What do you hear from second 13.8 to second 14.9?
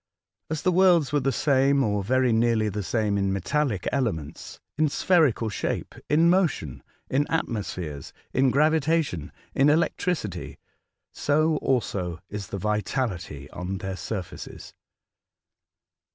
surfaces.